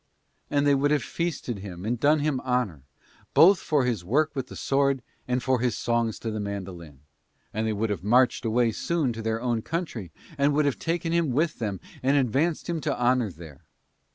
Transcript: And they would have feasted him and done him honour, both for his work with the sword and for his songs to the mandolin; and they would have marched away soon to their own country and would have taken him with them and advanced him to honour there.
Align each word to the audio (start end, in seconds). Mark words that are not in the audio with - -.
And 0.49 0.65
they 0.65 0.73
would 0.73 0.89
have 0.89 1.03
feasted 1.03 1.59
him 1.59 1.85
and 1.85 1.99
done 1.99 2.21
him 2.21 2.39
honour, 2.39 2.81
both 3.35 3.59
for 3.59 3.85
his 3.85 4.03
work 4.03 4.35
with 4.35 4.47
the 4.47 4.55
sword 4.55 5.03
and 5.27 5.43
for 5.43 5.59
his 5.59 5.77
songs 5.77 6.17
to 6.21 6.31
the 6.31 6.39
mandolin; 6.39 7.01
and 7.53 7.67
they 7.67 7.73
would 7.73 7.91
have 7.91 8.03
marched 8.03 8.43
away 8.43 8.71
soon 8.71 9.13
to 9.13 9.21
their 9.21 9.39
own 9.39 9.61
country 9.61 10.11
and 10.39 10.55
would 10.55 10.65
have 10.65 10.79
taken 10.79 11.11
him 11.11 11.29
with 11.33 11.59
them 11.59 11.79
and 12.01 12.17
advanced 12.17 12.67
him 12.67 12.81
to 12.81 12.99
honour 12.99 13.29
there. 13.29 13.61